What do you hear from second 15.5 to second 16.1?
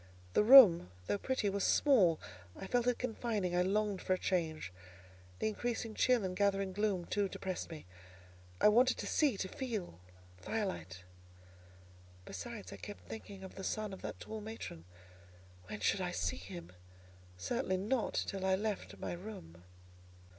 when should I